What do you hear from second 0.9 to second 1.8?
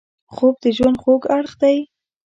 خوږ اړخ دی